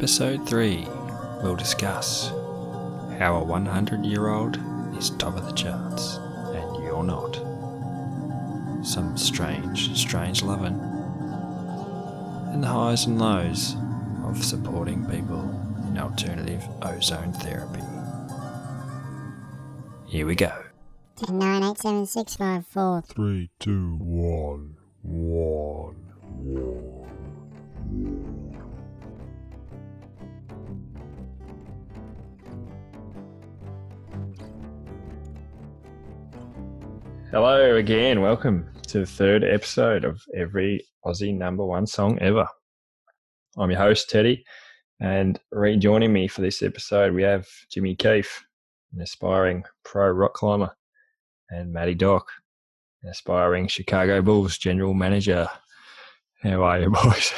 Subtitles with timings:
[0.00, 0.88] episode 3,
[1.42, 2.30] we'll discuss
[3.18, 4.58] how a 100 year old
[4.96, 6.16] is top of the charts
[6.54, 7.34] and you're not.
[8.82, 10.80] Some strange, strange loving,
[12.50, 13.76] and the highs and lows
[14.24, 15.42] of supporting people
[15.86, 17.82] in alternative ozone therapy.
[20.06, 20.64] Here we go.
[21.16, 23.02] Ten nine eight seven six five four.
[23.02, 26.99] Three, two, one, one, one.
[37.30, 38.20] Hello again.
[38.20, 42.44] Welcome to the third episode of every Aussie number one song ever.
[43.56, 44.44] I'm your host, Teddy,
[44.98, 48.44] and rejoining me for this episode, we have Jimmy Keefe,
[48.92, 50.76] an aspiring pro rock climber,
[51.50, 52.26] and Matty Dock,
[53.04, 55.48] an aspiring Chicago Bulls general manager.
[56.42, 57.32] How are you, boys?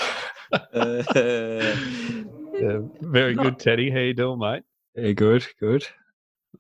[2.63, 3.91] Yeah, very good, Teddy.
[3.91, 4.63] How you doing, mate?
[4.95, 5.85] yeah, good, good.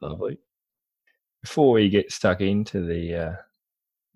[0.01, 0.37] Lovely.
[1.43, 3.33] Before we get stuck into the, uh,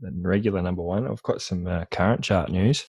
[0.00, 2.88] the regular number one, I've got some uh, current chart news.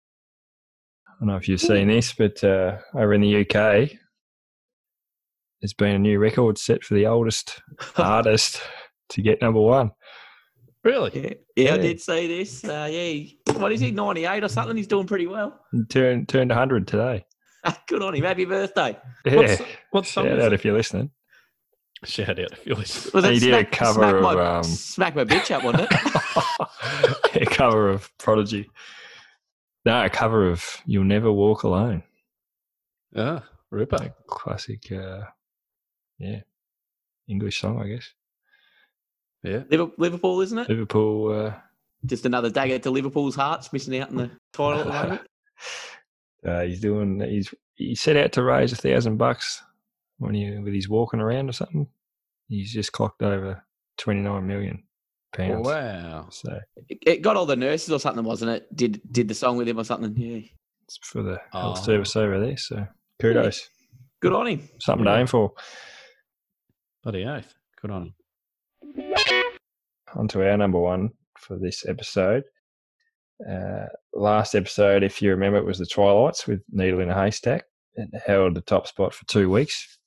[1.09, 3.91] I don't know if you've seen this, but uh, over in the UK,
[5.61, 7.61] there's been a new record set for the oldest
[7.97, 8.63] artist
[9.11, 9.91] to get number one.
[10.83, 11.39] Really?
[11.57, 12.65] Yeah, yeah, I did see this.
[12.65, 14.77] Uh, yeah, what is he, 98 or something?
[14.77, 15.61] He's doing pretty well.
[15.91, 17.27] Turned turned 100 today.
[17.89, 18.25] Good on him.
[18.25, 18.97] Happy birthday.
[19.27, 21.11] Yeah, What's, what song shout is out if you're listening.
[22.05, 23.13] Shout out if you're listening.
[23.13, 25.63] Was He it did a smack, cover smack of, my, um, Smack my bitch up,
[25.63, 27.43] wasn't it?
[27.43, 28.71] a cover of Prodigy.
[29.85, 32.03] No, a cover of "You'll Never Walk Alone."
[33.15, 33.97] Ah, Ripper.
[33.97, 35.23] A classic, uh,
[36.19, 36.41] yeah,
[37.29, 38.13] English song, I guess.
[39.43, 39.63] Yeah.
[39.71, 40.69] Liverpool, Liverpool, isn't it?
[40.71, 41.33] Liverpool.
[41.33, 41.55] Uh,
[42.07, 45.21] Just another dagger to Liverpool's hearts, missing out in the title at the moment.
[46.47, 47.21] uh, he's doing.
[47.21, 49.63] He's he set out to raise a thousand bucks
[50.21, 51.87] when he with his walking around or something.
[52.49, 53.63] He's just clocked over
[53.99, 54.85] twenty nine million
[55.35, 55.67] pounds.
[55.67, 56.29] Wow.
[56.31, 56.59] So
[56.89, 58.77] It, it got all the nurses or something, wasn't it?
[58.77, 60.15] Did did the song with him or something?
[60.17, 60.41] Yeah.
[60.85, 61.61] it's for the Oh.
[61.61, 62.57] health service over there.
[62.57, 62.87] So
[63.21, 63.69] kudos,
[64.21, 64.69] Good on him.
[64.81, 65.53] something to aim for.
[67.03, 67.53] Bloody oath.
[67.81, 68.13] Good on
[68.95, 69.15] him.
[70.15, 72.43] on to our number one for this episode.
[73.49, 77.63] Uh, last episode, if you remember, it was the Twilights with Needle in a Haystack.
[77.95, 79.99] It held the top spot for two weeks.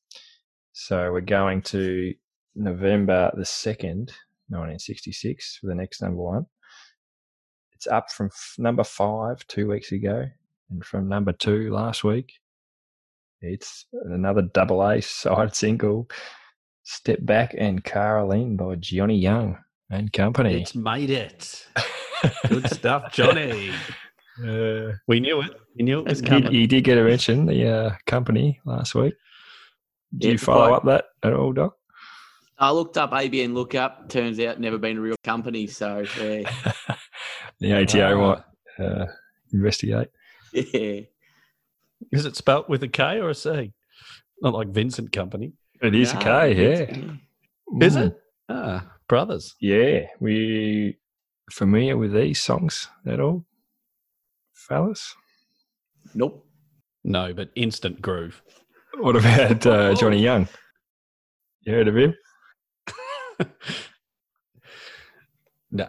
[0.74, 2.14] So we're going to
[2.56, 4.10] November the 2nd,
[4.50, 6.46] 1966, for the next number one.
[7.74, 10.26] It's up from f- number five two weeks ago
[10.72, 12.34] and from number two last week.
[13.42, 16.10] It's another double A side single,
[16.84, 19.58] Step Back and Caralyn by Johnny Young
[19.90, 20.62] and Company.
[20.62, 21.68] It's made it.
[22.48, 23.72] Good stuff, Johnny.
[24.44, 25.52] Uh, We knew it.
[25.76, 26.52] We knew it was he, coming.
[26.52, 29.14] he did get a mention, the uh, company last week.
[30.18, 31.76] Did Yeah, you follow quite- up that at all, Doc?
[32.58, 34.10] I looked up ABN Lookup.
[34.10, 35.68] Turns out never been a real company.
[35.68, 36.50] So yeah,
[37.60, 38.44] the ATO Ah.
[38.78, 39.06] might uh,
[39.52, 40.10] investigate.
[40.54, 41.02] yeah.
[42.12, 43.74] Is it spelt with a K or a C?
[44.42, 45.54] Not like Vincent Company.
[45.82, 47.86] It is Nah, a K, it's- yeah.
[47.88, 48.08] Is Mm.
[48.08, 48.22] it?
[48.50, 49.56] Ah, brothers.
[49.60, 50.08] Yeah.
[50.20, 50.98] We
[51.52, 53.46] familiar with these songs at all,
[54.54, 55.16] fellas?
[56.14, 56.46] Nope.
[57.04, 58.42] No, but instant groove.
[59.00, 60.48] What about uh, Johnny Young?
[61.62, 62.16] You heard of him?
[65.76, 65.88] No.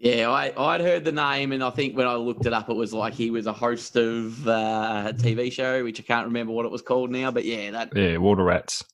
[0.00, 2.74] Yeah, I, I'd heard the name, and I think when I looked it up, it
[2.74, 6.52] was like he was a host of uh, a TV show, which I can't remember
[6.52, 7.30] what it was called now.
[7.30, 7.96] But yeah, that.
[7.96, 8.84] Yeah, Water Rats.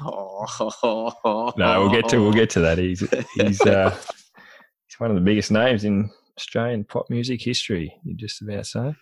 [0.00, 2.78] Oh, No, we'll get to we'll get to that.
[2.78, 3.00] He's
[3.34, 3.90] he's uh,
[4.86, 7.94] he's one of the biggest names in Australian pop music history.
[8.04, 8.94] You just about say.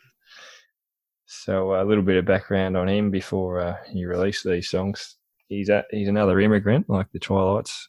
[1.26, 5.16] So uh, a little bit of background on him before uh, he released these songs.
[5.48, 7.88] He's a, he's another immigrant like the Twilights.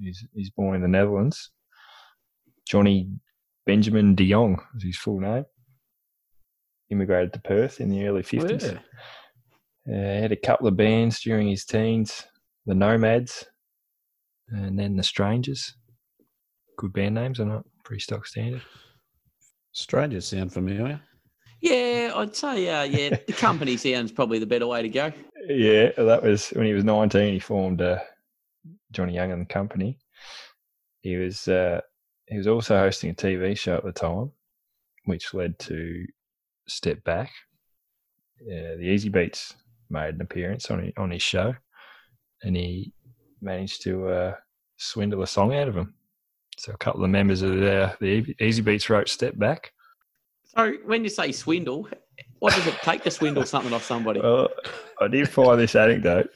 [0.00, 1.50] He's he's born in the Netherlands.
[2.68, 3.08] Johnny
[3.64, 5.44] Benjamin De Jong is his full name.
[6.90, 8.64] Immigrated to Perth in the early fifties.
[8.64, 8.78] Yeah.
[9.88, 12.26] Uh, had a couple of bands during his teens,
[12.66, 13.44] the Nomads,
[14.48, 15.76] and then the Strangers.
[16.76, 17.64] Good band names, or not?
[17.84, 18.62] Pretty stock standard.
[19.72, 21.00] Strangers sound familiar.
[21.66, 25.12] Yeah, I'd say, uh, yeah, the company sounds probably the better way to go.
[25.48, 27.32] Yeah, that was when he was 19.
[27.32, 27.98] He formed uh,
[28.92, 29.98] Johnny Young and Company.
[31.00, 31.80] He was uh,
[32.26, 34.30] he was also hosting a TV show at the time,
[35.06, 36.06] which led to
[36.68, 37.32] Step Back.
[38.42, 39.54] Uh, the Easybeats
[39.90, 41.52] made an appearance on on his show,
[42.42, 42.92] and he
[43.40, 44.34] managed to uh,
[44.76, 45.94] swindle a song out of him.
[46.58, 49.72] So a couple of members of the, the Easybeats wrote "Step Back."
[50.46, 51.88] So when you say swindle,
[52.38, 54.20] what does it take to swindle something off somebody?
[54.20, 54.48] Well,
[55.00, 56.30] I did find this anecdote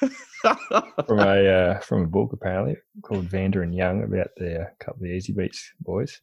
[0.40, 5.02] from a uh, from a book apparently called Vanda and Young about the uh, couple
[5.04, 6.20] of the Easybeats boys.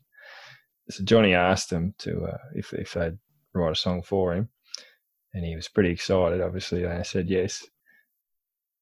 [0.89, 3.17] So Johnny asked them to uh, if if they'd
[3.53, 4.49] write a song for him,
[5.33, 6.41] and he was pretty excited.
[6.41, 7.65] Obviously, and I said yes.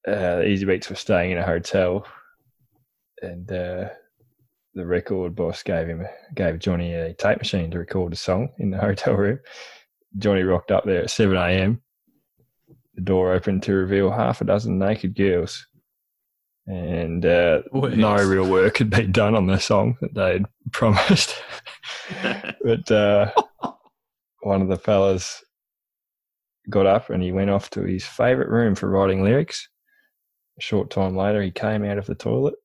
[0.07, 2.05] Uh, the Easybeats were staying in a hotel,
[3.21, 3.89] and uh,
[4.75, 6.05] the record boss gave him
[6.35, 9.39] gave Johnny a tape machine to record a song in the hotel room.
[10.17, 11.81] Johnny rocked up there at seven a.m
[12.95, 15.67] the door opened to reveal half a dozen naked girls.
[16.67, 21.35] And uh, no real work had been done on the song that they'd promised.
[22.63, 23.31] but uh,
[24.41, 25.43] one of the fellas
[26.69, 29.69] got up and he went off to his favourite room for writing lyrics.
[30.57, 32.55] A short time later, he came out of the toilet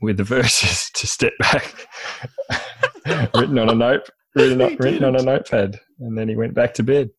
[0.00, 1.86] with the verses to step back,
[3.34, 6.82] written on a note, written, written on a notepad, and then he went back to
[6.82, 7.10] bed.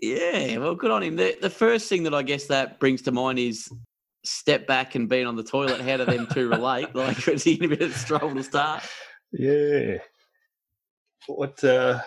[0.00, 1.16] yeah, well, good on him.
[1.16, 3.70] The, the first thing that I guess that brings to mind is
[4.24, 5.80] step back and being on the toilet.
[5.80, 6.88] How do them two relate?
[6.94, 8.82] Like, was he in a bit of trouble to start?
[9.32, 9.98] Yeah.
[11.26, 12.00] What uh,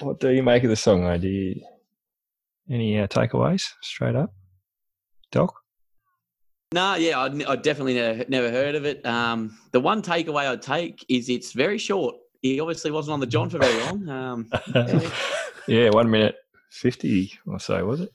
[0.00, 1.04] what do you make of the song?
[1.22, 1.60] you
[2.70, 4.32] any uh, takeaways straight up,
[5.30, 5.61] Doc?
[6.72, 9.04] No, yeah, I, I definitely never, never heard of it.
[9.04, 12.14] Um, the one takeaway I'd take is it's very short.
[12.40, 14.08] He obviously wasn't on the John for very long.
[14.08, 15.10] Um, yeah.
[15.68, 16.36] yeah, one minute
[16.70, 18.10] fifty or so was it?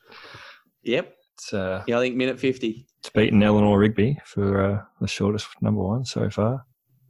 [0.84, 1.14] yep.
[1.36, 2.88] It's uh, Yeah, I think minute 50.
[3.00, 6.66] it's beaten Eleanor Rigby for uh, the shortest number one so far.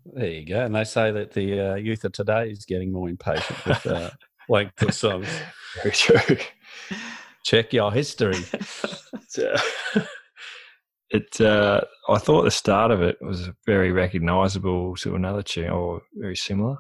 [0.06, 0.66] There you go.
[0.66, 4.10] And they say that the uh, youth of today is getting more impatient with uh,
[4.50, 5.30] length of songs.
[5.82, 6.38] Very true.
[7.46, 8.36] Check your history.
[11.10, 16.02] It uh, I thought the start of it was very recognisable to another tune or
[16.16, 16.78] very similar.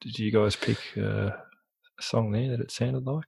[0.00, 3.26] Did you guys pick uh, a song there that it sounded like?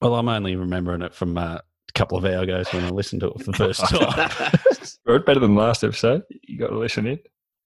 [0.00, 3.20] Well, I'm only remembering it from uh, a couple of hours ago when I listened
[3.22, 3.80] to it for the first
[5.06, 5.22] time.
[5.24, 6.22] Better than last episode.
[6.42, 7.18] You got to listen in.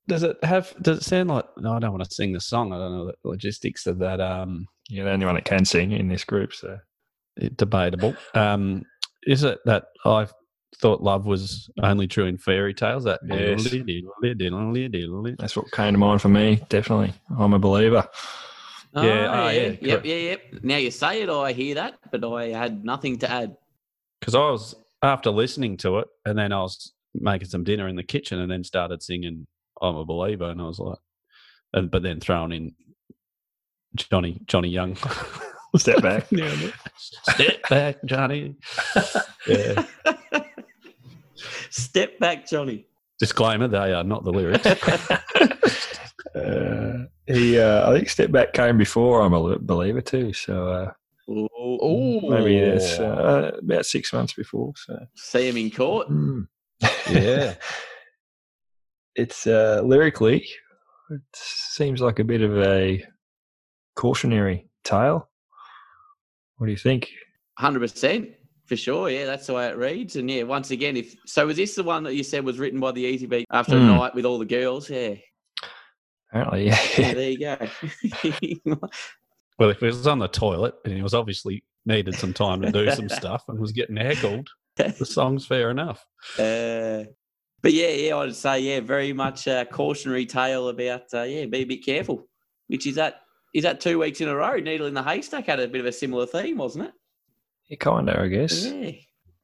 [0.08, 0.74] does it have?
[0.80, 1.44] Does it sound like?
[1.58, 2.72] No, I don't want to sing the song.
[2.72, 4.20] I don't know the logistics of that.
[4.20, 6.78] Um, You're the only one that can sing in this group, so
[7.56, 8.14] debatable.
[8.34, 8.84] Um,
[9.24, 10.26] is it that I
[10.76, 13.04] thought love was only true in fairy tales?
[13.04, 13.64] That Yes.
[15.38, 16.60] that's what came to mind for me.
[16.68, 18.08] Definitely, I'm a believer.
[18.94, 20.42] Oh, Yeah, oh, yeah, Yep, yeah, yep.
[20.62, 23.56] Now you say it, I hear that, but I had nothing to add.
[24.18, 27.96] because I was after listening to it, and then I was making some dinner in
[27.96, 29.46] the kitchen, and then started singing
[29.80, 30.98] "I'm a Believer," and I was like,
[31.72, 32.74] and but then throwing in
[33.96, 34.96] Johnny Johnny Young.
[35.76, 36.26] Step back.
[36.96, 38.56] Step back, Johnny.
[39.46, 39.84] Yeah.
[41.88, 42.86] Step back, Johnny.
[43.18, 44.66] Disclaimer: They are not the lyrics.
[46.34, 50.32] Uh, he, uh, I think, step back came before I'm a believer too.
[50.32, 50.92] So uh,
[51.28, 54.72] Oh, maybe it's uh, about six months before.
[54.76, 56.08] So see him in court.
[56.08, 56.42] Hmm.
[57.10, 57.54] yeah.
[59.14, 60.48] it's uh, lyrically,
[61.10, 63.04] it seems like a bit of a
[63.96, 65.28] cautionary tale.
[66.56, 67.10] What do you think?
[67.58, 68.28] Hundred percent
[68.70, 69.10] for sure.
[69.10, 70.14] Yeah, that's the way it reads.
[70.14, 72.78] And yeah, once again, if so, was this the one that you said was written
[72.78, 73.82] by the Easybeat after Hmm.
[73.90, 74.88] a night with all the girls?
[74.88, 75.14] Yeah,
[76.30, 77.14] Apparently, yeah yeah.
[77.14, 77.30] there
[78.40, 78.78] you go.
[79.58, 82.70] Well, if he was on the toilet and he was obviously needed some time to
[82.70, 86.06] do some stuff and was getting heckled, the song's fair enough.
[86.38, 87.04] Uh,
[87.60, 91.58] but yeah, yeah, I'd say yeah, very much a cautionary tale about uh, yeah, be
[91.58, 92.28] a bit careful.
[92.68, 93.16] Which is that
[93.52, 94.54] is that two weeks in a row?
[94.54, 96.92] Needle in the haystack had a bit of a similar theme, wasn't it?
[97.70, 98.66] Yeah kind of, I guess.
[98.66, 98.90] Yeah.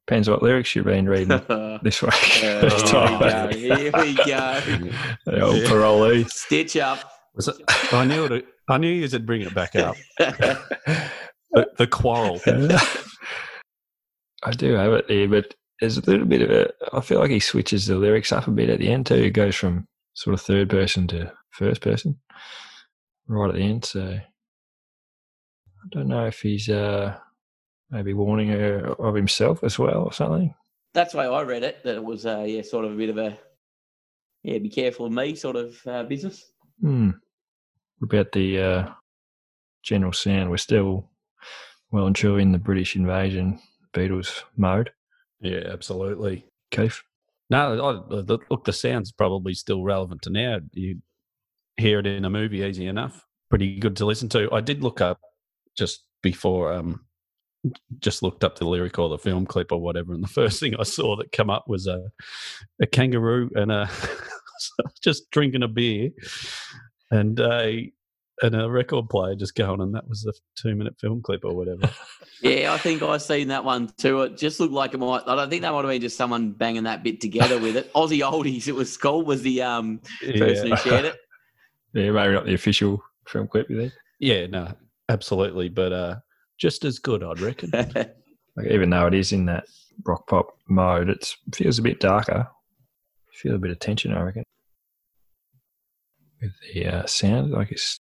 [0.06, 1.28] Depends what lyrics you've been reading
[1.82, 2.14] this week.
[2.14, 3.48] here this we go.
[3.50, 4.60] Here we go.
[5.26, 5.68] The old Yeah.
[5.68, 6.28] parolee.
[6.30, 7.00] Stitch up.
[7.34, 7.56] Was it?
[7.92, 8.46] I knew it.
[8.68, 9.96] I knew you'd bring it back up.
[10.18, 12.40] The, the quarrel.
[14.44, 16.70] I do have it there, but there's a little bit of a.
[16.92, 19.14] I feel like he switches the lyrics up a bit at the end too.
[19.16, 22.18] It goes from sort of third person to first person
[23.28, 23.84] right at the end.
[23.84, 24.22] So I
[25.90, 27.16] don't know if he's uh,
[27.90, 30.54] maybe warning her of himself as well or something.
[30.94, 31.82] That's the way I read it.
[31.84, 33.38] That it was uh, yeah, sort of a bit of a
[34.42, 36.44] yeah, be careful of me sort of uh, business.
[36.80, 37.10] Hmm.
[38.02, 38.88] About the uh,
[39.82, 41.10] general sound, we're still
[41.90, 43.58] well and truly in the British invasion
[43.92, 44.90] Beatles mode.
[45.40, 46.46] Yeah, absolutely.
[46.70, 47.02] Keith.
[47.48, 47.72] No,
[48.10, 50.58] I, the- look, the sound's probably still relevant to now.
[50.72, 51.00] You
[51.76, 53.24] hear it in a movie easy enough.
[53.48, 54.52] Pretty good to listen to.
[54.52, 55.20] I did look up
[55.76, 57.04] just before, um,
[57.98, 60.74] just looked up the lyric or the film clip or whatever, and the first thing
[60.78, 62.10] I saw that come up was a
[62.80, 63.88] a kangaroo and a
[65.02, 66.10] just drinking a beer,
[67.10, 67.68] and uh,
[68.42, 71.54] and a record player just going, and that was the two minute film clip or
[71.54, 71.90] whatever.
[72.42, 74.20] Yeah, I think I've seen that one too.
[74.20, 75.22] It just looked like it might.
[75.26, 77.90] I don't think that might have been just someone banging that bit together with it.
[77.94, 79.26] Aussie oldies, it was called.
[79.26, 80.76] Was the um person yeah.
[80.76, 81.16] who shared it?
[81.94, 83.92] Yeah, maybe not the official film clip, you think?
[84.20, 84.70] yeah, no,
[85.08, 86.16] absolutely, but uh,
[86.58, 87.72] just as good, I'd reckon.
[88.58, 89.66] Like, even though it is in that
[90.06, 92.48] rock pop mode, it feels a bit darker.
[93.30, 94.44] Feel a bit of tension, I reckon.
[96.40, 97.98] With the uh, sound, like it's.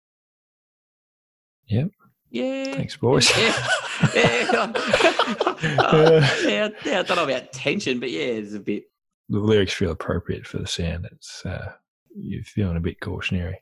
[1.66, 1.88] Yep.
[2.30, 2.72] yeah.
[2.74, 3.36] Thanks, boys.
[3.36, 3.66] Yeah.
[4.14, 4.72] Yeah.
[6.44, 8.84] yeah, yeah, I don't know about tension, but yeah, it's a bit.
[9.28, 11.08] the lyrics feel appropriate for the sound.
[11.12, 11.72] It's uh,
[12.14, 13.60] you're feeling a bit cautionary.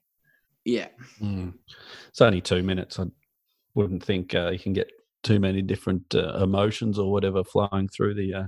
[0.65, 0.89] Yeah,
[1.23, 1.55] Mm.
[2.09, 2.99] It's only two minutes.
[2.99, 3.05] I
[3.75, 4.91] wouldn't think uh, you can get
[5.23, 8.47] too many different uh, emotions or whatever flowing through the uh,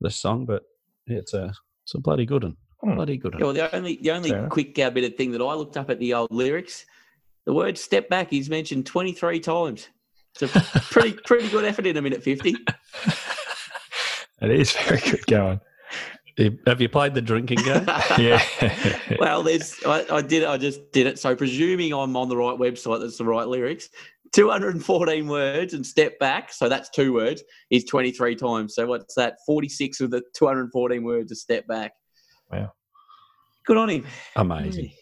[0.00, 0.62] the song, but
[1.06, 1.52] yeah, it's a
[1.84, 2.56] it's a bloody good one.
[2.82, 2.94] Hmm.
[2.96, 5.42] Bloody good Yeah, well, the only the only Fair quick uh, bit of thing that
[5.42, 6.84] I looked up at the old lyrics,
[7.44, 9.88] the word "step back" is mentioned twenty three times.
[10.40, 12.50] It's a pretty pretty good effort in a minute fifty.
[14.42, 15.60] it is very good going.
[16.66, 17.88] Have you played the drinking game?
[18.18, 18.42] Yeah.
[19.18, 20.48] well, there's I, I did it.
[20.48, 21.18] I just did it.
[21.18, 23.88] So presuming I'm on the right website, that's the right lyrics.
[24.36, 26.52] 214 words and step back.
[26.52, 27.42] So that's two words.
[27.70, 28.74] Is 23 times.
[28.74, 29.38] So what's that?
[29.46, 31.92] 46 of the 214 words a step back.
[32.52, 32.72] Wow.
[33.64, 34.06] Good on him.
[34.36, 34.92] Amazing.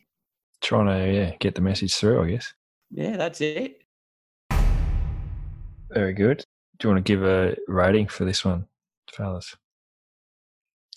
[0.62, 2.54] Trying to yeah get the message through, I guess.
[2.92, 3.82] Yeah, that's it.
[5.90, 6.44] Very good.
[6.78, 8.68] Do you want to give a rating for this one,
[9.10, 9.56] fellas?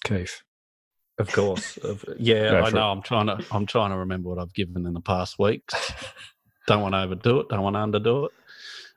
[0.03, 0.43] Keith.
[1.17, 1.77] Of course.
[1.77, 2.91] Of- yeah, I for know.
[2.91, 3.43] I'm trying to.
[3.51, 5.73] I'm trying to remember what I've given in the past weeks.
[6.67, 7.49] don't want to overdo it.
[7.49, 8.31] Don't want to underdo it.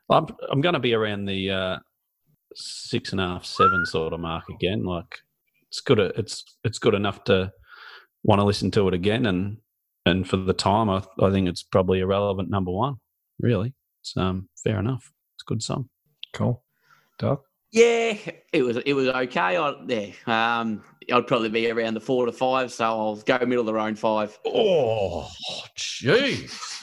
[0.09, 0.27] I'm.
[0.51, 1.77] I'm going to be around the uh,
[2.53, 4.83] six and a half, seven sort of mark again.
[4.83, 5.19] Like
[5.69, 5.99] it's good.
[5.99, 7.51] It's it's good enough to
[8.23, 9.57] want to listen to it again, and
[10.05, 12.95] and for the time, I I think it's probably a relevant number one.
[13.39, 15.11] Really, it's um fair enough.
[15.35, 15.89] It's a good song.
[16.33, 16.63] Cool.
[17.19, 17.43] Doc.
[17.71, 18.17] Yeah,
[18.51, 19.55] it was it was okay.
[19.55, 23.61] I, yeah, um, I'd probably be around the four to five, so I'll go middle
[23.61, 24.37] of the road five.
[24.45, 25.29] Oh,
[25.77, 26.80] jeez.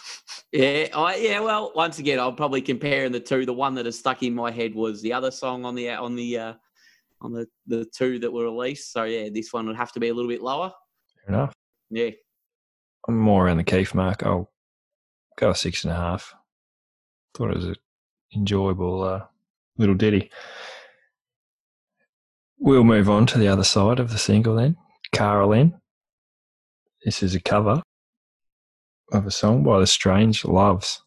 [0.53, 1.41] Yeah, I yeah.
[1.41, 3.45] Well, once again, I'll probably comparing the two.
[3.45, 6.17] The one that has stuck in my head was the other song on the on
[6.17, 6.55] the uh,
[7.21, 8.93] on the the two that were released.
[8.93, 10.73] So yeah, this one would have to be a little bit lower.
[11.27, 11.53] Fair enough.
[11.91, 12.11] Yeah,
[13.07, 14.23] I'm more around the Keith mark.
[14.25, 14.51] I'll
[15.37, 16.35] go a six and a half.
[17.35, 17.77] Thought it was an
[18.35, 19.25] enjoyable uh,
[19.77, 20.31] little ditty.
[22.59, 24.79] We'll move on to the other side of the single then.
[25.15, 25.79] Caralyn.
[27.05, 27.83] This is a cover
[29.13, 30.99] of a song by The Strangeloves.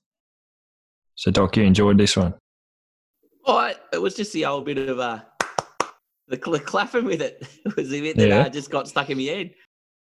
[1.16, 2.34] So, Doc, you enjoyed this one?
[3.46, 5.20] oh, it was just the old bit of uh,
[6.28, 7.42] the cl- clapping with it.
[7.66, 8.40] It was the bit that Yeah.
[8.42, 9.52] uh, just got stuck in my head.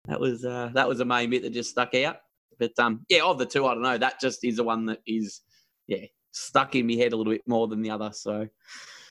[0.08, 2.16] That was uh, that was the main bit that just stuck out.
[2.58, 3.96] But um, yeah, of the two, I don't know.
[3.98, 5.40] That just is the one that is
[5.88, 8.10] yeah stuck in my head a little bit more than the other.
[8.12, 8.46] So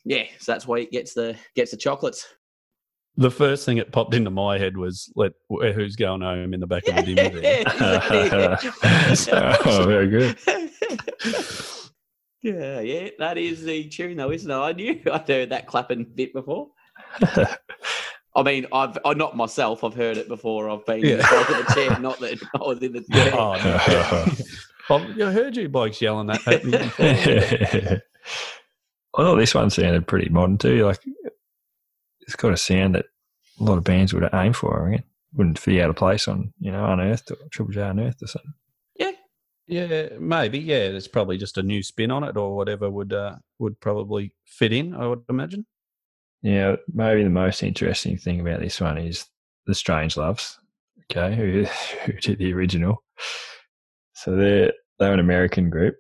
[0.05, 2.27] yeah, so that's why it gets the gets the chocolates.
[3.17, 6.67] The first thing that popped into my head was let who's going home in the
[6.67, 7.63] back of the dimmer there.
[9.65, 10.37] oh, very good.
[12.41, 14.53] yeah, yeah, that is the tune though, isn't it?
[14.55, 16.69] I knew I'd heard that clapping bit before.
[18.35, 19.83] I mean, I've I, not myself.
[19.83, 20.69] I've heard it before.
[20.69, 21.25] I've been in the Yeah.
[21.27, 23.33] front of the chair, not that I was in the chair.
[23.35, 24.95] Oh, no.
[24.95, 27.05] I've I heard you blokes yelling that at me before.
[29.17, 30.85] I thought this one sounded pretty modern too.
[30.85, 30.99] Like
[32.29, 33.07] it's got a sound that
[33.59, 34.79] a lot of bands would aim for.
[34.79, 38.21] I reckon wouldn't be out of place on you know Unearthed or Triple J Unearthed
[38.21, 38.53] or something.
[38.95, 39.11] Yeah,
[39.67, 40.59] yeah, maybe.
[40.59, 44.35] Yeah, it's probably just a new spin on it, or whatever would uh, would probably
[44.45, 44.93] fit in.
[44.93, 45.65] I would imagine.
[46.43, 49.25] Yeah, maybe the most interesting thing about this one is
[49.65, 50.55] the Strangeloves.
[51.11, 51.63] Okay, who
[52.05, 53.03] who did the original?
[54.13, 55.95] So they're they're an American group.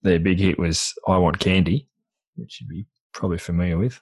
[0.00, 1.88] Their big hit was "I Want Candy,"
[2.36, 4.00] which you'd be probably familiar with.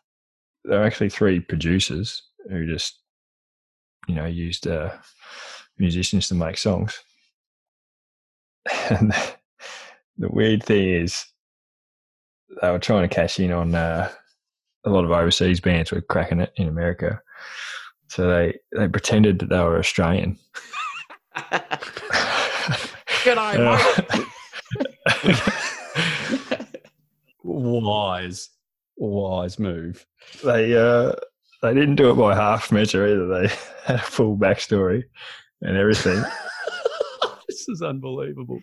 [0.64, 2.98] There are actually three producers who just,
[4.06, 4.90] you know, used uh,
[5.78, 6.98] musicians to make songs.
[8.90, 9.12] And
[10.18, 11.24] the weird thing is,
[12.60, 14.10] they were trying to cash in on uh,
[14.84, 17.20] a lot of overseas bands were cracking it in America.
[18.08, 20.38] So they, they pretended that they were Australian.
[23.24, 24.26] G'day,
[25.06, 26.64] Uh,
[27.42, 28.50] Wise,
[29.09, 30.07] wise move.
[30.45, 31.12] they uh,
[31.62, 33.26] they didn't do it by half measure either.
[33.26, 33.49] They
[33.85, 35.04] had a full backstory
[35.62, 36.23] and everything.
[37.49, 38.61] this is unbelievable.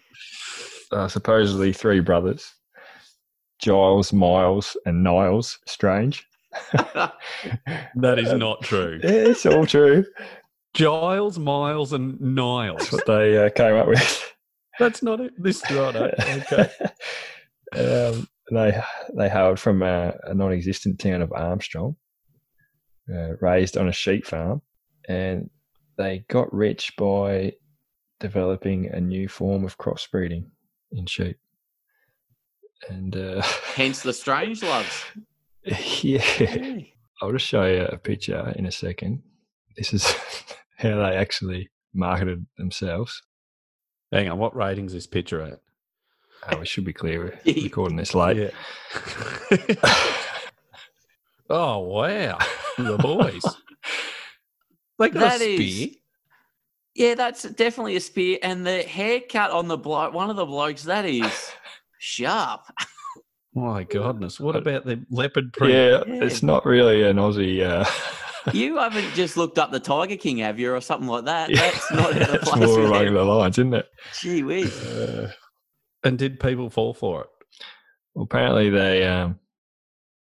[0.91, 2.53] uh, supposedly three brothers,
[3.59, 6.25] Giles, Miles, and Niles Strange.
[7.95, 8.99] That is not true.
[9.03, 10.05] Yeah, it's all true.
[10.73, 12.77] Giles, Miles, and Niles.
[12.79, 14.33] That's what they uh, came up with.
[14.79, 15.33] That's not it.
[15.37, 16.13] This is not it.
[16.51, 18.09] Okay.
[18.11, 18.81] um, they
[19.15, 21.95] they hailed from a, a non-existent town of Armstrong,
[23.13, 24.61] uh, raised on a sheep farm,
[25.07, 25.49] and
[25.97, 27.53] they got rich by
[28.19, 30.45] developing a new form of crossbreeding
[30.91, 31.37] in sheep.
[32.89, 33.41] And uh,
[33.75, 35.03] Hence the strange loves.
[36.01, 36.79] yeah, Yeah.
[37.21, 39.23] I'll just show you a picture in a second.
[39.75, 40.05] This is
[40.77, 43.23] how they actually marketed themselves.
[44.11, 44.37] Hang on.
[44.37, 45.59] What ratings is this picture at?
[46.43, 47.39] Uh, we should be clear.
[47.45, 48.37] We're recording this late.
[48.37, 49.75] Yeah.
[51.49, 52.37] oh wow,
[52.77, 53.43] the boys.
[54.99, 55.95] They got That a is-
[56.95, 58.39] Yeah, that's definitely a spear.
[58.41, 61.51] And the haircut on the bloke, one of the blokes, that is
[61.99, 62.61] sharp.
[63.53, 65.71] My goodness, what about the leopard print?
[65.75, 66.23] Yeah, Yeah.
[66.23, 67.61] it's not really an Aussie.
[67.63, 67.85] Uh,
[68.51, 71.51] You haven't just looked up the Tiger King, have you, or something like that?
[71.51, 73.87] yeah, That's not out of it's more along the lines, isn't it?
[74.19, 74.75] Gee whiz.
[74.83, 75.31] Uh,
[76.07, 77.29] And did people fall for it?
[78.17, 79.39] well, apparently they um,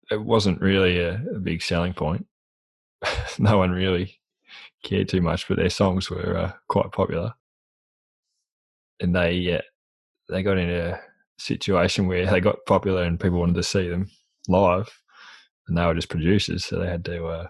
[0.10, 2.26] it wasn't really a, a big selling point.
[3.40, 4.20] no one really
[4.84, 7.34] cared too much, but their songs were uh, quite popular,
[9.00, 9.62] and they uh,
[10.28, 11.00] they got in a
[11.38, 14.10] situation where they got popular and people wanted to see them
[14.48, 14.90] live,
[15.68, 17.48] and they were just producers, so they had to uh,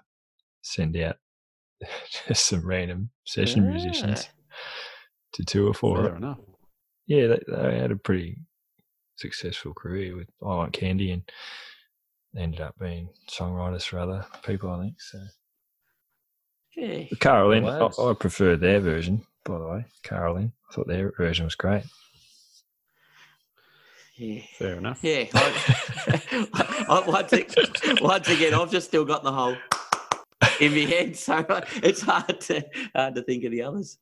[0.61, 1.15] send out
[2.27, 4.27] just some random session musicians
[5.31, 6.17] to tour for Fair it.
[6.17, 6.39] enough.
[7.07, 8.37] Yeah, they, they had a pretty
[9.15, 11.23] successful career with I Want Candy and
[12.37, 15.01] ended up being songwriters for other people, I think.
[15.01, 15.19] So
[16.75, 17.03] Yeah.
[17.15, 17.97] Caralyn, I, Lads.
[17.99, 19.85] I preferred their version, by the way.
[20.05, 21.83] Caralyn, I thought their version was great.
[24.17, 24.41] Yeah.
[24.57, 24.99] Fair enough.
[25.03, 25.25] Yeah.
[25.33, 26.21] I,
[26.89, 29.55] I, once, ag- once again, I've just still got the whole
[30.59, 31.45] in my head, so
[31.83, 33.97] it's hard to hard to think of the others.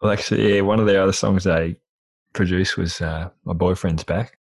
[0.00, 1.76] Well, actually, yeah, one of their other songs they
[2.36, 4.38] produced was uh, "My Boyfriend's Back,"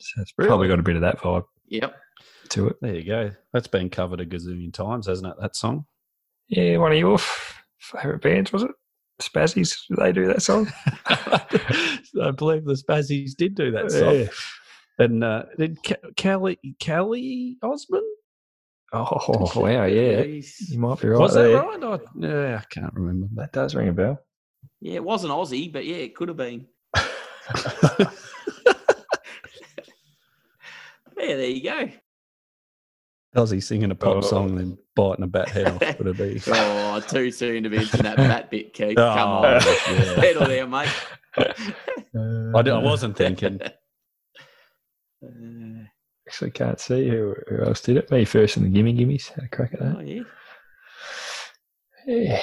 [0.00, 1.94] so it's probably got a bit of that vibe Yep.
[2.50, 2.76] to it.
[2.80, 3.30] There you go.
[3.52, 5.36] That's been covered a gazillion times, hasn't it?
[5.40, 5.86] That song.
[6.48, 7.18] Yeah, one of your
[7.78, 8.72] favorite bands was it?
[9.22, 9.76] Spazzys?
[9.88, 10.72] Did they do that song?
[11.06, 14.14] I believe the Spazzys did do that song.
[14.14, 14.26] Yeah.
[14.98, 18.02] And uh, did Ke- Kelly Kelly Osbourne?
[18.92, 21.52] Oh wow, yeah, you might be right Was there.
[21.52, 21.84] that right?
[21.84, 23.28] I, yeah, I can't remember.
[23.36, 24.18] That does ring a bell.
[24.80, 26.66] Yeah, it wasn't Aussie, but yeah, it could have been.
[31.18, 31.90] Yeah, there you go.
[33.36, 34.20] Aussie singing a pop Oh.
[34.22, 35.98] song and then biting a bat head off.
[35.98, 36.40] Would it be?
[36.52, 38.96] Oh, too soon to be mention that bat bit, Keith.
[38.96, 39.44] Come Oh, on.
[39.44, 39.60] yeah.
[40.20, 40.88] Settle there, mate.
[41.36, 43.60] I, di- I wasn't thinking.
[45.22, 45.84] Uh,
[46.26, 48.10] Actually, can't see who, who else did it.
[48.10, 49.28] Me first in the Gimme Gimmes.
[49.28, 50.06] Had a crack at oh, that.
[50.06, 50.22] yeah.
[52.06, 52.42] Yeah.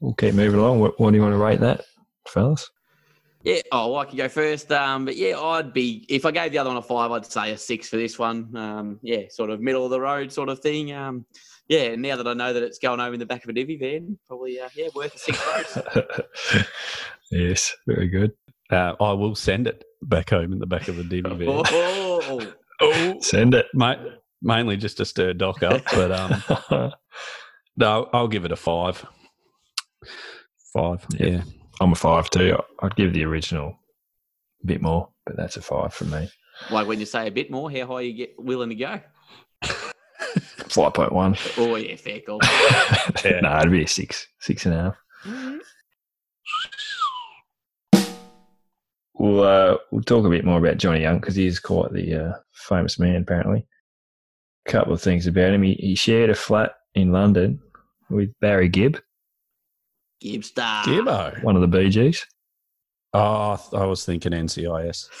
[0.00, 0.80] We'll keep moving along.
[0.80, 1.84] What, what do you want to rate that,
[2.28, 2.70] fellas?
[3.42, 4.72] Yeah, oh, well, I can go first.
[4.72, 7.52] Um, but yeah, I'd be if I gave the other one a five, I'd say
[7.52, 8.54] a six for this one.
[8.56, 10.92] Um, yeah, sort of middle of the road sort of thing.
[10.92, 11.24] Um,
[11.68, 13.76] yeah, now that I know that it's going over in the back of a divvy
[13.76, 15.78] van, probably uh, yeah, worth a six
[17.30, 18.32] yes, very good.
[18.70, 21.62] Uh, I will send it back home in the back of the divvy van.
[21.66, 23.66] Oh, Oh, Send it.
[23.72, 23.98] mate,
[24.42, 26.92] mainly just to stir Doc up, but um,
[27.76, 29.04] no, I'll give it a five.
[30.72, 31.26] Five, Yeah.
[31.26, 31.42] yeah.
[31.80, 32.56] I'm a five too.
[32.80, 33.78] I'd give the original
[34.62, 36.30] a bit more, but that's a five for me.
[36.70, 39.00] like when you say a bit more, how high are you get willing to go?
[40.68, 41.36] Five point one.
[41.56, 42.40] Oh yeah, fair call.
[43.24, 43.40] Yeah.
[43.40, 44.96] no, it'd be a six, six and a half.
[49.14, 52.14] We'll uh, we'll talk a bit more about Johnny Young because he is quite the
[52.14, 53.22] uh, famous man.
[53.22, 53.66] Apparently,
[54.66, 55.62] a couple of things about him.
[55.62, 57.60] He, he shared a flat in London
[58.10, 58.98] with Barry Gibb,
[60.22, 60.82] Gibstar.
[60.82, 61.42] Gibbo.
[61.42, 61.90] one of the BGs.
[61.92, 62.26] Gees.
[63.14, 65.08] Oh, I th- I was thinking NCIS.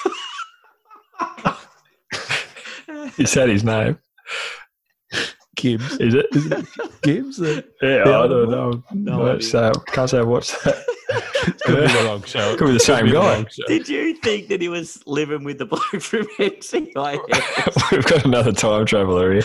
[3.18, 3.98] Is that his name?
[5.56, 5.96] Gibbs.
[5.98, 6.26] Is it?
[6.32, 6.66] Is it?
[7.02, 7.38] Gibbs?
[7.40, 8.82] Yeah, The I don't know.
[8.92, 9.42] No No, idea.
[9.42, 10.76] so can't say what's that.
[11.62, 12.56] could be the wrong show.
[12.56, 13.34] Could be the same guy.
[13.36, 13.62] wrong show.
[13.66, 17.90] Did you think that he was living with the bloke from NCIS?
[17.92, 19.42] We've got another time traveler here.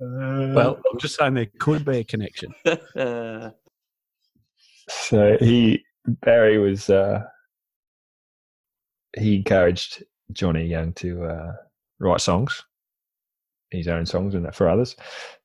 [0.00, 2.54] Well, I'm just saying there could be a connection.
[2.96, 3.50] Uh,
[4.88, 7.24] so he Barry was uh,
[9.16, 11.52] he encouraged Johnny Young to uh,
[11.98, 12.64] write songs,
[13.70, 14.96] his own songs, and for others.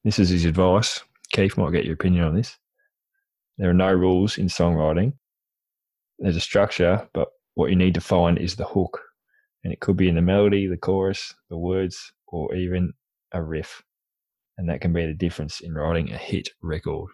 [0.04, 1.02] This is his advice.
[1.32, 2.58] Keith might get your opinion on this.
[3.58, 5.13] There are no rules in songwriting.
[6.20, 9.02] There's a structure, but what you need to find is the hook,
[9.63, 12.94] and it could be in the melody, the chorus, the words, or even
[13.32, 13.84] a riff,
[14.58, 17.10] and that can be the difference in writing a hit record.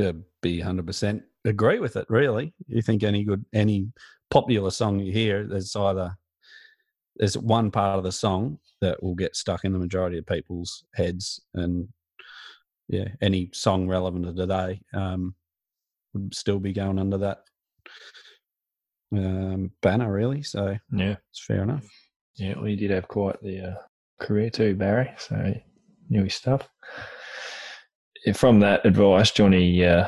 [0.00, 2.06] uh, be hundred percent agree with it.
[2.08, 3.90] Really, you think any good any
[4.30, 6.16] popular song you hear, there's either
[7.16, 10.84] there's one part of the song that will get stuck in the majority of people's
[10.94, 11.88] heads, and
[12.88, 15.34] yeah, any song relevant to today um,
[16.12, 17.38] would still be going under that
[19.14, 20.42] um, banner, really.
[20.42, 21.16] So Yeah.
[21.30, 21.86] it's fair enough.
[22.36, 23.74] Yeah, well, he did have quite the uh,
[24.20, 25.10] career too, Barry.
[25.18, 25.54] So
[26.08, 26.68] he knew his stuff.
[28.24, 30.06] Yeah, From that advice, Johnny uh,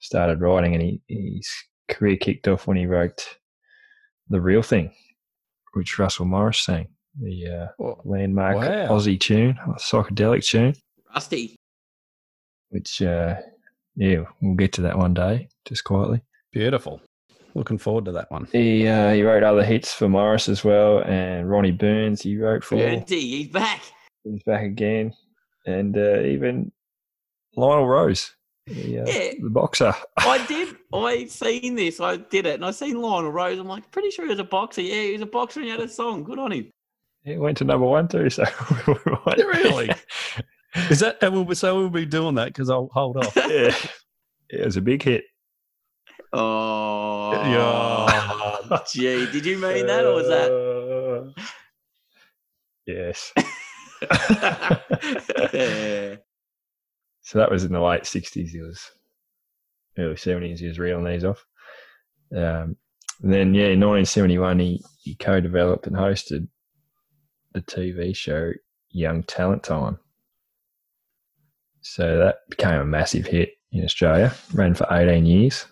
[0.00, 1.48] started writing, and he, his
[1.88, 3.26] career kicked off when he wrote
[4.28, 4.92] "The Real Thing,"
[5.74, 6.88] which Russell Morris sang,
[7.20, 8.88] the uh, landmark Wow.
[8.98, 10.74] Aussie tune, a psychedelic tune.
[11.14, 11.56] Rusty.
[12.70, 13.36] Which, uh,
[13.96, 16.20] yeah, we'll get to that one day, just quietly.
[16.52, 17.00] Beautiful.
[17.54, 18.46] Looking forward to that one.
[18.52, 22.22] He uh, he wrote other hits for Morris as well, and Ronnie Burns.
[22.22, 22.76] He wrote for.
[22.76, 23.80] Bertie, he's back.
[24.24, 25.14] He's back again,
[25.66, 26.70] and uh, even
[27.56, 28.34] Lionel Rose,
[28.66, 29.32] the, uh, Yeah.
[29.40, 29.94] the boxer.
[30.18, 30.76] I did.
[30.92, 32.00] I seen this.
[32.00, 33.58] I did it, and I seen Lionel Rose.
[33.58, 34.82] I'm like, pretty sure he was a boxer.
[34.82, 36.24] Yeah, he was a boxer, and he had a song.
[36.24, 36.70] Good on him.
[37.24, 38.30] He went to number one too.
[38.30, 38.44] So
[39.36, 39.90] Really?
[40.90, 43.34] Is that and we'll, so we'll be doing that because I'll hold off.
[43.36, 43.74] yeah,
[44.50, 45.24] it was a big hit.
[46.32, 48.78] Oh, Yeah.
[48.92, 51.32] gee, did you mean that, or was that?
[51.36, 51.42] Uh,
[52.86, 53.32] yes.
[54.02, 56.16] Yeah.
[57.28, 58.52] So that was in the late sixties.
[58.52, 58.90] He was
[59.98, 60.60] early seventies.
[60.60, 61.44] He was reeling these off.
[62.34, 62.74] Um,
[63.22, 66.48] and then yeah, in nineteen seventy one, he he co-developed and hosted
[67.52, 68.52] the TV show
[68.92, 69.98] Young Talent Time.
[71.82, 74.32] So that became a massive hit in Australia.
[74.54, 75.66] Ran for eighteen years.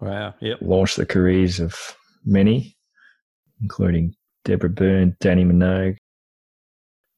[0.00, 0.32] Wow.
[0.40, 0.60] Yep.
[0.62, 1.74] Launched the careers of
[2.24, 2.74] many,
[3.60, 4.14] including
[4.46, 5.98] Deborah Byrne, Dannii Minogue,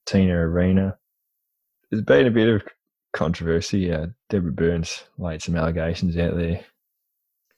[0.09, 0.97] Tina Arena.
[1.91, 2.63] There's been a bit of
[3.13, 3.93] controversy.
[3.93, 6.65] Uh, Deborah Burns laid some allegations out there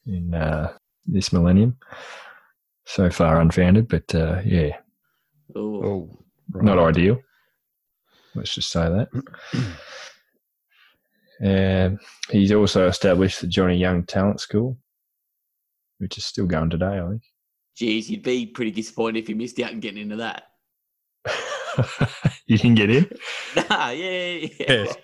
[0.06, 0.72] in uh,
[1.06, 1.76] this millennium.
[2.86, 4.76] So far unfounded, but uh, yeah,
[5.56, 5.84] Ooh.
[5.84, 6.18] Oh,
[6.54, 7.20] not ideal.
[8.34, 9.68] Let's just say that.
[11.40, 14.76] and he's also established the Johnny Young Talent School,
[15.98, 17.22] which is still going today, I think.
[17.76, 20.48] Geez, you'd be pretty disappointed if you missed out on getting into that.
[22.50, 23.08] you can get in.
[23.56, 24.48] Nah, yeah, yeah.
[24.58, 24.96] Yes.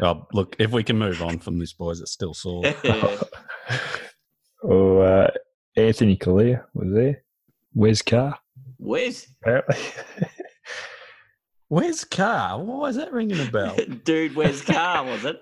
[0.00, 2.62] Oh, look, if we can move on from this, boys, it's still sore.
[2.84, 3.20] yeah.
[4.64, 5.30] oh, uh,
[5.76, 7.22] Anthony Callea was there.
[7.74, 8.38] Where's Carr,
[8.78, 9.76] Where's apparently.
[11.68, 12.62] Where's Car?
[12.62, 13.76] Why is that ringing a bell?
[14.04, 14.34] dude?
[14.34, 15.04] Where's car?
[15.04, 15.36] Was it?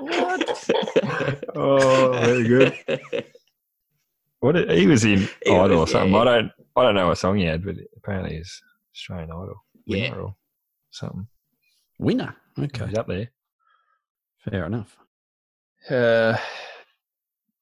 [0.00, 0.70] what?
[1.54, 2.74] oh, very good.
[4.40, 6.12] What he was in He Idol was, or something.
[6.12, 6.20] yeah.
[6.20, 8.60] I don't, I don't know what song he had, but apparently he's
[8.98, 10.10] Australian Idol Yeah.
[10.10, 10.36] winner or
[10.90, 11.28] something.
[11.98, 12.34] Winner.
[12.58, 12.86] Okay.
[12.88, 13.30] He's up there.
[14.44, 14.96] Fair enough.
[15.88, 16.36] Uh,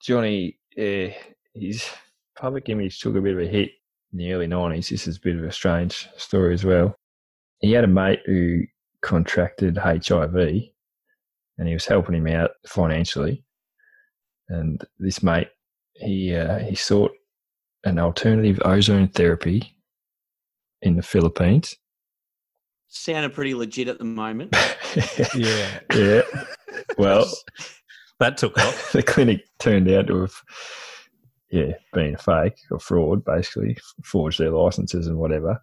[0.01, 1.09] Johnny, uh,
[1.55, 1.89] his
[2.37, 3.71] public image took a bit of a hit
[4.13, 4.89] in the early 90s.
[4.89, 6.97] This is a bit of a strange story as well.
[7.61, 8.63] He had a mate who
[9.03, 10.35] contracted HIV
[11.59, 13.45] and he was helping him out financially.
[14.49, 15.49] And this mate,
[15.95, 17.13] he, uh, he sought
[17.85, 19.76] an alternative ozone therapy
[20.83, 21.77] in the Philippines.
[22.89, 24.55] Sounded pretty legit at the moment.
[25.35, 25.81] Yeah.
[25.95, 26.23] yeah.
[26.97, 27.31] Well,
[28.21, 28.93] that took off.
[28.93, 30.35] the clinic turned out to have,
[31.51, 35.63] yeah, been a fake or fraud, basically, forged their licenses and whatever.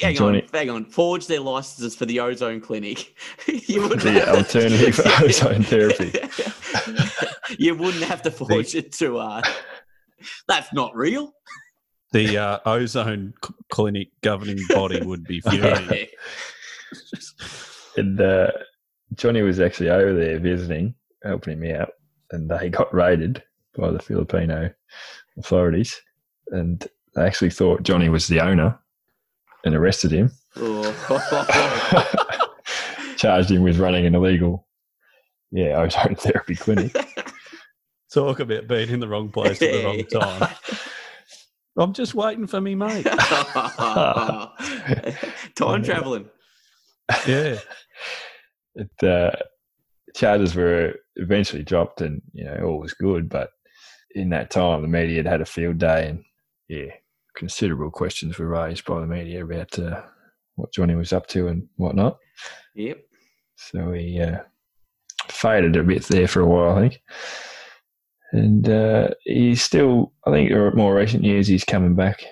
[0.00, 0.84] hang Johnny- on, hang on.
[0.84, 3.16] Forge their licenses for the ozone clinic.
[3.48, 6.12] you wouldn't The have- alternative ozone therapy.
[7.58, 9.18] you wouldn't have to forge it to.
[9.18, 9.42] Uh,
[10.46, 11.32] that's not real.
[12.12, 13.34] The uh, ozone
[13.70, 16.08] clinic governing body would be furious.
[17.96, 18.52] And uh,
[19.14, 21.90] Johnny was actually over there visiting, helping him out,
[22.30, 23.42] and they got raided
[23.76, 24.70] by the Filipino
[25.38, 26.00] authorities.
[26.48, 28.78] And they actually thought Johnny was the owner
[29.64, 32.26] and arrested him, Oh.
[33.16, 34.66] charged him with running an illegal,
[35.50, 36.94] yeah, ozone therapy clinic.
[38.12, 40.54] Talk about being in the wrong place at the wrong time.
[41.78, 43.04] I'm just waiting for me, mate.
[45.54, 46.28] Time traveling.
[47.26, 47.60] it,
[49.02, 49.08] Yeah.
[49.08, 49.30] uh,
[50.14, 53.50] charges were eventually dropped and you know all was good but
[54.14, 56.24] in that time the media had had a field day and
[56.68, 56.90] yeah
[57.36, 60.00] considerable questions were raised by the media about uh,
[60.54, 62.16] what johnny was up to and whatnot
[62.74, 62.98] Yep.
[63.56, 64.38] so he uh,
[65.28, 67.02] faded a bit there for a while i think
[68.32, 72.24] and uh, he's still i think in more recent years he's coming back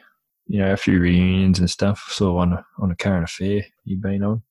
[0.46, 4.02] you know a few reunions and stuff saw on a, on a current affair he'd
[4.02, 4.42] been on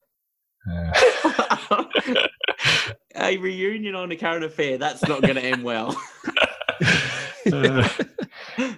[0.71, 1.84] uh,
[3.15, 4.77] a reunion on a current affair.
[4.77, 5.99] That's not going to end well.
[7.51, 7.88] Uh,
[8.58, 8.77] the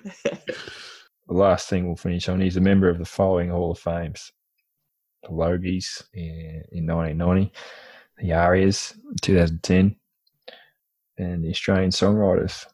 [1.28, 2.42] last thing we'll finish on.
[2.42, 4.32] He's a member of the following Hall of Fames:
[5.24, 7.54] the Logies in, in 1990,
[8.18, 9.96] the Arias in 2010,
[11.18, 12.66] and the Australian Songwriters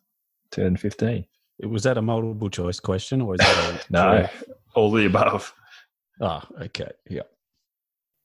[0.52, 1.26] turned 2015.
[1.70, 4.28] Was that a multiple choice question or is that a No,
[4.76, 5.54] all the above.
[6.20, 6.90] Oh, okay.
[7.10, 7.22] Yeah.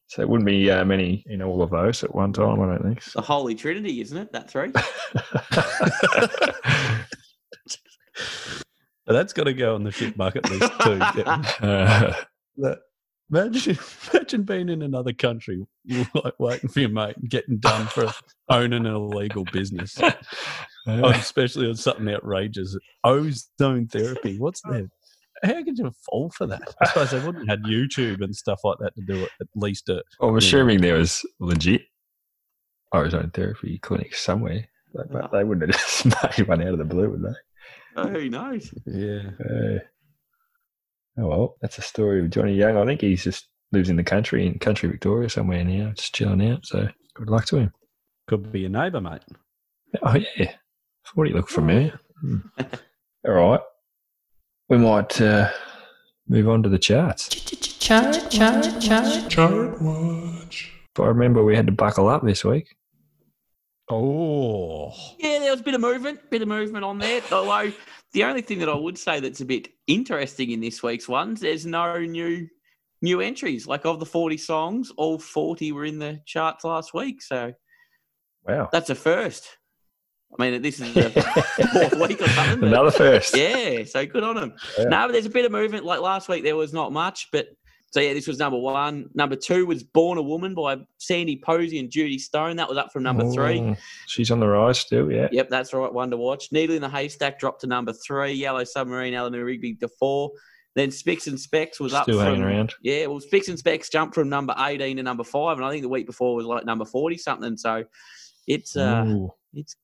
[0.08, 2.82] So it wouldn't be uh, many in all of those at one time, I don't
[2.82, 3.02] think.
[3.12, 4.32] the Holy Trinity, isn't it?
[4.32, 4.70] That three.
[4.70, 4.84] But
[9.06, 10.98] that's got to go on the shit bucket list too.
[11.16, 11.42] Yeah.
[11.60, 12.14] Uh,
[12.58, 12.78] That-
[13.30, 13.78] imagine,
[14.12, 15.66] imagine being in another country,
[16.14, 18.12] like waiting for your mate and getting done for
[18.48, 19.98] owning an illegal business,
[20.88, 22.76] Oh, especially on something outrageous.
[23.02, 24.38] Ozone therapy.
[24.38, 24.88] What's that?
[25.42, 26.74] How could you fall for that?
[26.80, 29.30] I suppose they wouldn't have had YouTube and stuff like that to do it.
[29.40, 31.82] At least I'm assuming there was legit
[32.92, 36.84] ozone therapy clinics somewhere, but, but they wouldn't have just made one out of the
[36.84, 37.34] blue, would they?
[37.96, 38.72] Oh, who knows?
[38.86, 39.30] yeah.
[39.40, 39.78] Uh,
[41.18, 42.76] oh well, that's a story of Johnny Young.
[42.76, 46.48] I think he's just lives in the country in country Victoria somewhere now, just chilling
[46.48, 46.66] out.
[46.66, 47.72] So good luck to him.
[48.28, 49.22] Could be your neighbour, mate.
[50.02, 50.52] Oh yeah,
[51.06, 51.98] thought he looked familiar.
[52.20, 52.38] Hmm.
[53.26, 53.60] All right,
[54.68, 55.50] we might uh,
[56.28, 57.28] move on to the charts.
[57.28, 59.30] Chart, chart, chart.
[59.30, 60.72] Chart watch.
[60.94, 62.74] If I remember, we had to buckle up this week.
[63.88, 67.22] Oh, Yeah, there was a bit of movement, bit of movement on there.
[67.30, 67.72] Although
[68.16, 71.38] the only thing that I would say that's a bit interesting in this week's ones,
[71.38, 72.48] there's no new
[73.02, 73.66] new entries.
[73.66, 77.20] Like of the 40 songs, all 40 were in the charts last week.
[77.20, 77.52] So
[78.48, 79.58] Wow, that's a first.
[80.38, 81.10] I mean, this is the
[81.90, 82.66] fourth week or something.
[82.66, 83.36] another first.
[83.36, 84.54] yeah, so good on them.
[84.78, 84.84] Yeah.
[84.84, 85.84] No, but there's a bit of movement.
[85.84, 87.48] Like last week, there was not much, but
[87.90, 89.08] so yeah, this was number one.
[89.14, 92.56] Number two was "Born a Woman" by Sandy Posey and Judy Stone.
[92.56, 93.60] That was up from number three.
[93.60, 95.10] Oh, she's on the rise still.
[95.10, 95.28] Yeah.
[95.32, 95.92] Yep, that's right.
[95.92, 96.52] One to watch.
[96.52, 98.32] Needle in the Haystack dropped to number three.
[98.32, 100.32] Yellow Submarine, Eleanor Rigby to four.
[100.74, 102.74] Then Spicks and Specs was up Still from hanging around.
[102.82, 103.06] yeah.
[103.06, 105.88] Well, Spicks and Specs jumped from number eighteen to number five, and I think the
[105.88, 107.56] week before was like number forty something.
[107.56, 107.84] So
[108.46, 109.76] it's uh, Ooh, it's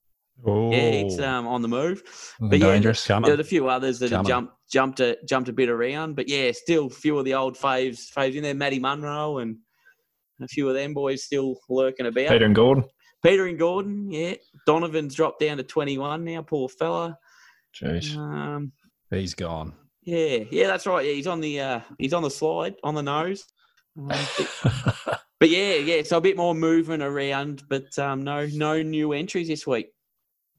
[0.47, 2.03] oh, yeah, it's um on the move.
[2.41, 3.07] looking but yeah, dangerous.
[3.07, 3.31] Coming.
[3.31, 6.53] There a few others that have jumped jumped a jumped a bit around, but yeah,
[6.53, 8.55] still a few of the old faves faves in there.
[8.55, 9.57] Maddie Monro and
[10.41, 12.29] a few of them boys still lurking about.
[12.29, 12.85] Peter and Gordon.
[13.23, 14.35] Peter and Gordon, yeah.
[14.67, 16.43] Donovan's dropped down to twenty one now.
[16.43, 17.19] Poor fella.
[17.75, 18.17] Jeez.
[18.17, 18.73] Um,
[19.11, 19.75] he's gone.
[20.03, 21.07] yeah, yeah, that's right.
[21.07, 23.45] Yeah, he's on the uh, he's on the slide on the nose.
[23.99, 26.03] Um, but, but yeah, yeah.
[26.03, 29.89] So a bit more movement around, but um, no no new entries this week.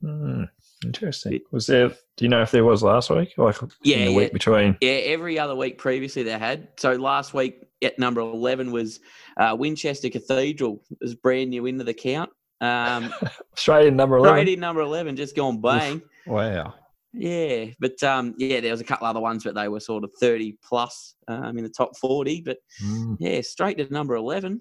[0.03, 0.43] Hmm,
[0.83, 1.39] interesting.
[1.51, 1.87] Was there?
[1.89, 3.33] Do you know if there was last week?
[3.37, 4.17] Like Yeah, in the yeah.
[4.17, 4.77] week between.
[4.81, 6.67] Yeah, every other week previously they had.
[6.77, 8.99] So last week at number 11 was
[9.37, 10.83] uh, Winchester Cathedral.
[10.91, 12.31] It was brand new into the count.
[12.59, 13.13] Um,
[13.55, 14.35] Straight in number eleven.
[14.37, 16.01] straight in number 11, just gone bang.
[16.25, 16.73] Wow.
[17.13, 20.11] Yeah, but um, yeah, there was a couple other ones, but they were sort of
[20.19, 22.41] 30 plus um, in the top 40.
[22.41, 24.59] But Hmm, yeah, straight to number 11.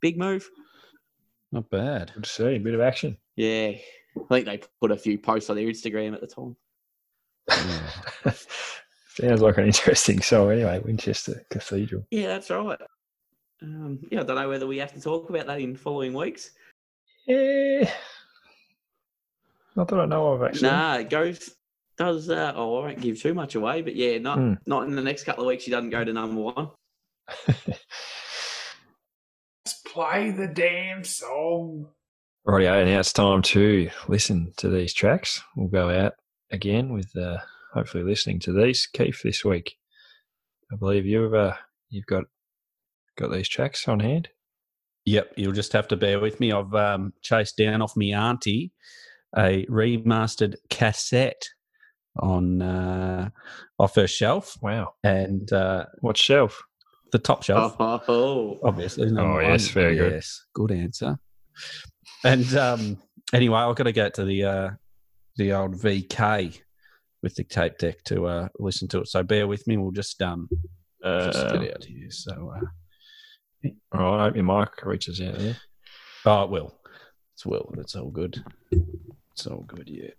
[0.00, 0.48] Big move.
[1.52, 2.12] Not bad.
[2.14, 2.44] good to see.
[2.56, 3.16] A bit of action.
[3.36, 3.72] Yeah.
[4.16, 6.56] I think they put a few posts on their Instagram at the time.
[7.48, 8.32] Yeah.
[9.08, 10.50] Sounds like an interesting song.
[10.50, 12.04] Anyway, Winchester Cathedral.
[12.10, 12.78] Yeah, that's right.
[13.62, 16.50] Um, yeah, I don't know whether we have to talk about that in following weeks.
[17.26, 17.88] Yeah.
[19.76, 20.68] Not that I know of actually.
[20.68, 21.50] Nah, it goes
[21.96, 24.54] does uh, oh I won't give too much away, but yeah, not Hmm.
[24.66, 25.64] not in the next couple of weeks.
[25.64, 26.70] She doesn't go to number one.
[29.66, 31.88] Just play the damn song.
[32.46, 35.42] Rightio, now it's time to listen to these tracks.
[35.56, 36.12] We'll go out
[36.50, 37.38] again with uh,
[37.72, 38.86] hopefully listening to these.
[38.86, 39.76] Keith, this week,
[40.70, 41.54] I believe you've uh,
[41.88, 42.24] you've got
[43.16, 44.28] got these tracks on hand.
[45.06, 46.52] Yep, you'll just have to bear with me.
[46.52, 48.72] I've um, chased down off me auntie
[49.36, 51.48] a remastered cassette
[52.20, 53.30] on uh,
[53.78, 56.62] off her shelf, Wow, and uh, what shelf?
[57.12, 59.06] the top shelf, Oh, obviously.
[59.06, 60.12] number Oh, yes, very good.
[60.14, 61.16] Yes, good answer.
[62.24, 62.98] And um,
[63.32, 64.70] anyway, I've got to get to the uh,
[65.36, 66.58] the old VK
[67.22, 69.08] with the tape deck to uh, listen to it.
[69.08, 69.76] So bear with me.
[69.76, 70.48] We'll just um
[71.02, 72.10] just Uh, get out here.
[72.10, 75.56] So uh, all right, I hope your mic reaches out there.
[76.26, 76.74] oh, it will.
[77.34, 77.74] It's will.
[77.78, 78.42] It's all good.
[79.32, 79.88] It's all good.
[79.88, 80.10] Yeah.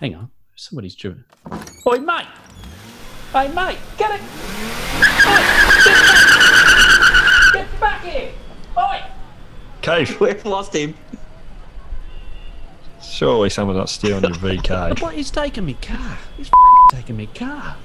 [0.00, 0.30] Hang on.
[0.68, 1.24] Somebody's driven.
[1.86, 2.26] Oi, mate.
[3.32, 4.20] Hey, mate, get it!
[5.24, 5.38] Oi,
[5.84, 7.52] get back!
[7.52, 8.32] Get back here!
[8.76, 9.00] Oi!
[9.80, 10.96] Keith, We've lost him.
[13.00, 15.00] surely someone's not stealing your VK.
[15.02, 15.14] What?
[15.14, 16.18] He's taking me car.
[16.36, 16.50] He's
[16.90, 17.76] taking me car.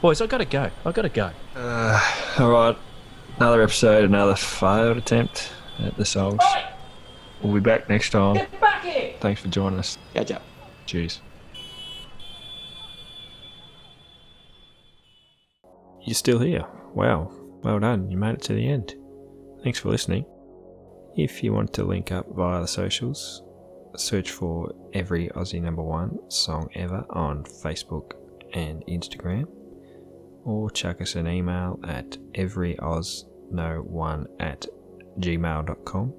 [0.00, 0.70] Boys, I gotta go.
[0.86, 1.30] I gotta go.
[1.54, 2.78] Uh, all right,
[3.36, 6.40] another episode, another failed attempt at the songs.
[7.42, 8.36] We'll be back next time.
[8.36, 9.12] Get back here!
[9.20, 9.98] Thanks for joining us.
[10.14, 10.42] Catch up.
[10.86, 11.20] Cheers.
[16.06, 16.64] You're still here.
[16.94, 17.32] Wow.
[17.64, 18.08] Well done.
[18.10, 18.94] You made it to the end.
[19.64, 20.24] Thanks for listening.
[21.16, 23.42] If you want to link up via the socials,
[23.96, 28.12] search for every Aussie number one song ever on Facebook
[28.54, 29.46] and Instagram,
[30.44, 34.66] or chuck us an email at everyausno1 at
[35.18, 36.14] gmail.com.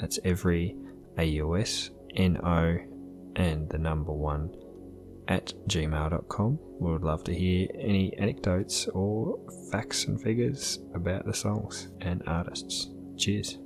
[0.00, 0.76] That's every
[1.18, 2.78] A U S N O
[3.34, 4.54] and the number one
[5.28, 6.58] at gmail.com.
[6.78, 9.38] We would love to hear any anecdotes or
[9.70, 12.88] facts and figures about the songs and artists.
[13.16, 13.58] Cheers.